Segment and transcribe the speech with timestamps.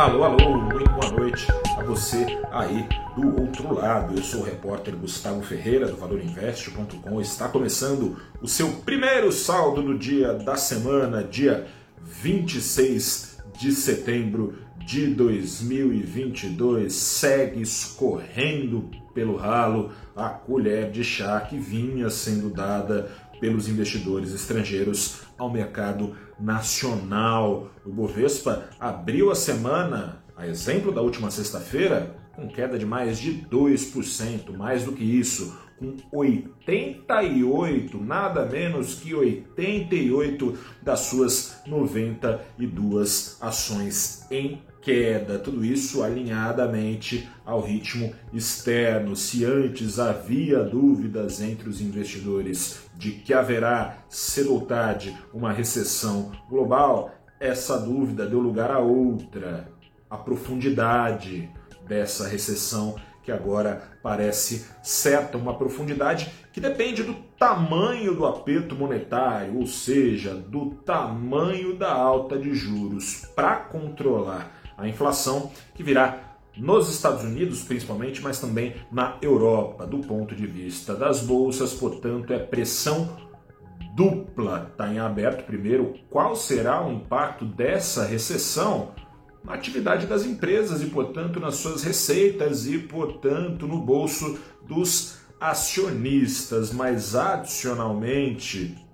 [0.00, 1.46] Alô, alô, muito boa noite
[1.76, 4.16] a você aí do outro lado.
[4.16, 7.20] Eu sou o repórter Gustavo Ferreira do ValorInvest.com.
[7.20, 11.66] Está começando o seu primeiro saldo do dia da semana, dia
[12.02, 16.94] 26 de setembro de 2022.
[16.94, 23.10] Segue escorrendo pelo ralo a colher de chá que vinha sendo dada
[23.40, 27.70] pelos investidores estrangeiros ao mercado nacional.
[27.84, 33.46] O Bovespa abriu a semana, a exemplo da última sexta-feira, com queda de mais de
[33.50, 44.26] 2%, mais do que isso, com 88, nada menos que 88 das suas 92 ações
[44.30, 45.38] em queda.
[45.38, 49.14] Tudo isso alinhadamente ao ritmo externo.
[49.14, 56.32] Se antes havia dúvidas entre os investidores de que haverá cedo ou tarde uma recessão
[56.48, 59.68] global, essa dúvida deu lugar a outra,
[60.08, 61.50] a profundidade
[61.86, 69.58] dessa recessão que agora parece certa, uma profundidade que depende do tamanho do aperto monetário,
[69.58, 76.88] ou seja, do tamanho da alta de juros para controlar a inflação que virá nos
[76.88, 79.86] Estados Unidos, principalmente, mas também na Europa.
[79.86, 83.16] Do ponto de vista das bolsas, portanto, é pressão
[83.94, 84.68] dupla.
[84.70, 88.92] Está em aberto, primeiro, qual será o impacto dessa recessão
[89.44, 96.72] na atividade das empresas e, portanto, nas suas receitas e, portanto, no bolso dos acionistas.
[96.72, 98.89] Mas, adicionalmente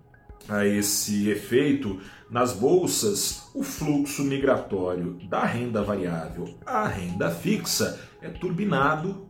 [0.48, 8.28] a esse efeito, nas bolsas, o fluxo migratório da renda variável à renda fixa é
[8.28, 9.26] turbinado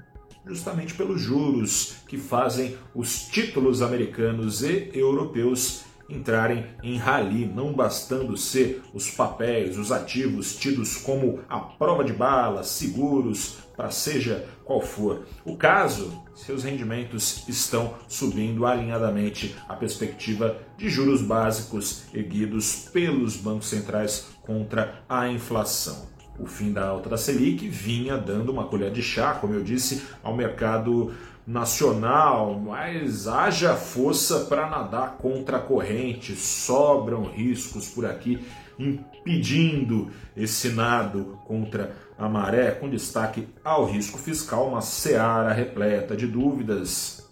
[0.47, 8.37] justamente pelos juros que fazem os títulos americanos e europeus entrarem em rally, não bastando
[8.37, 14.81] ser os papéis, os ativos tidos como a prova de bala, seguros, para seja qual
[14.81, 23.37] for o caso, seus rendimentos estão subindo alinhadamente à perspectiva de juros básicos erguidos pelos
[23.37, 26.16] bancos centrais contra a inflação.
[26.39, 30.03] O fim da alta da Selic vinha dando uma colher de chá, como eu disse,
[30.23, 31.15] ao mercado
[31.47, 38.45] nacional, mas haja força para nadar contra a corrente, sobram riscos por aqui
[38.79, 46.27] impedindo esse nado contra a maré, com destaque ao risco fiscal, uma seara repleta de
[46.27, 47.27] dúvidas.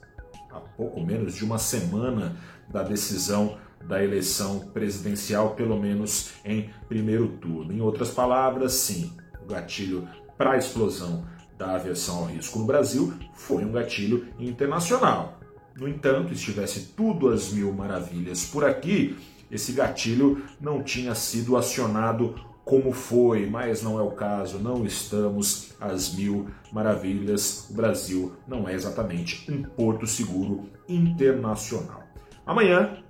[0.51, 2.37] Há pouco menos de uma semana
[2.69, 7.73] da decisão da eleição presidencial, pelo menos em primeiro turno.
[7.73, 9.13] Em outras palavras, sim,
[9.43, 11.25] o gatilho para a explosão
[11.57, 15.39] da aversão ao risco no Brasil foi um gatilho internacional.
[15.77, 19.17] No entanto, estivesse tudo às mil maravilhas por aqui,
[19.51, 22.35] esse gatilho não tinha sido acionado
[22.65, 27.69] como foi, mas não é o caso, não estamos às mil maravilhas.
[27.71, 32.03] O Brasil não é exatamente um porto seguro internacional.
[32.47, 33.04] Amanhã,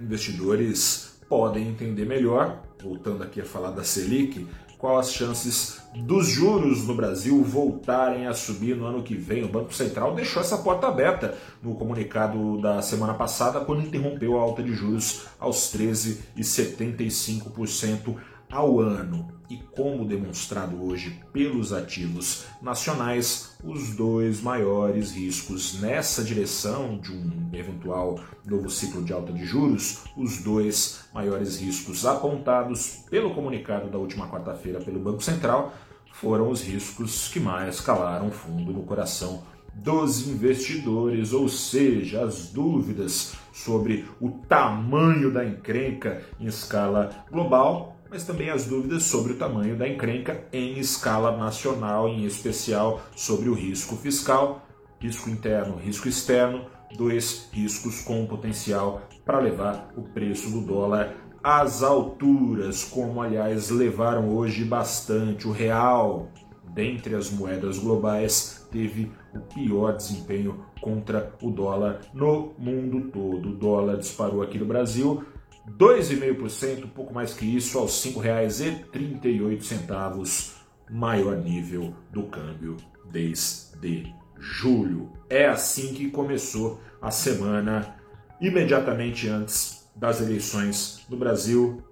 [0.00, 4.48] investidores podem entender melhor, voltando aqui a falar da Selic,
[4.80, 9.44] qual as chances dos juros no Brasil voltarem a subir no ano que vem.
[9.44, 14.40] O Banco Central deixou essa porta aberta no comunicado da semana passada, quando interrompeu a
[14.40, 18.16] alta de juros aos 13,75%
[18.50, 19.28] ao ano.
[19.48, 27.50] E como demonstrado hoje pelos ativos nacionais, os dois maiores riscos nessa direção de um
[27.52, 33.98] eventual novo ciclo de alta de juros, os dois maiores riscos apontados pelo comunicado da
[33.98, 35.74] última quarta-feira pelo Banco Central
[36.12, 39.42] foram os riscos que mais calaram fundo no coração
[39.74, 48.24] dos investidores, ou seja, as dúvidas sobre o tamanho da encrenca em escala global mas
[48.24, 53.54] também as dúvidas sobre o tamanho da encrenca em escala nacional, em especial sobre o
[53.54, 54.66] risco fiscal,
[54.98, 56.66] risco interno, risco externo,
[56.96, 64.28] dois riscos com potencial para levar o preço do dólar às alturas, como aliás levaram
[64.28, 65.46] hoje bastante.
[65.46, 66.28] O real,
[66.74, 73.50] dentre as moedas globais, teve o pior desempenho contra o dólar no mundo todo.
[73.50, 75.24] O dólar disparou aqui no Brasil
[75.68, 80.52] 2,5%, um pouco mais que isso, aos R$ 5,38,
[80.90, 82.76] maior nível do câmbio
[83.10, 85.12] desde julho.
[85.28, 87.96] É assim que começou a semana,
[88.40, 91.82] imediatamente antes das eleições no Brasil.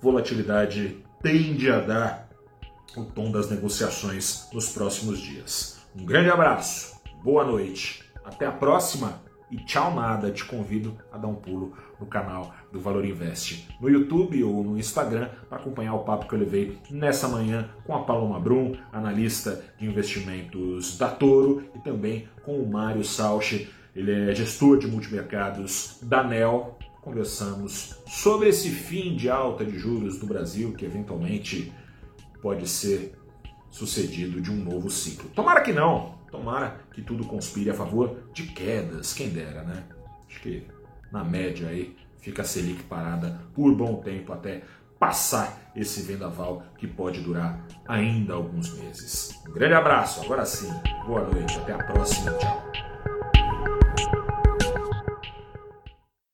[0.00, 2.30] Volatilidade tende a dar
[2.96, 5.78] o tom das negociações nos próximos dias.
[5.94, 11.28] Um grande abraço, boa noite, até a próxima e tchau nada, te convido a dar
[11.28, 16.04] um pulo no canal do Valor Invest no YouTube ou no Instagram para acompanhar o
[16.04, 21.64] papo que eu levei nessa manhã com a Paloma Brum, analista de investimentos da Toro,
[21.74, 26.78] e também com o Mário Salchi, ele é gestor de multimercados da NEL.
[27.02, 31.72] Conversamos sobre esse fim de alta de juros do Brasil que eventualmente
[32.40, 33.14] pode ser
[33.70, 35.30] sucedido de um novo ciclo.
[35.30, 39.84] Tomara que não, tomara que tudo conspire a favor de quedas, quem dera, né?
[40.26, 40.66] Acho que
[41.12, 44.62] na média aí fica a Selic parada por bom tempo até
[44.98, 49.30] passar esse vendaval que pode durar ainda alguns meses.
[49.48, 50.70] Um grande abraço, agora sim,
[51.06, 52.69] boa noite, até a próxima, tchau.